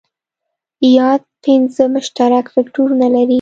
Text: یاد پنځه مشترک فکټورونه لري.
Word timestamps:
یاد 0.97 1.21
پنځه 1.43 1.83
مشترک 1.95 2.45
فکټورونه 2.53 3.07
لري. 3.15 3.27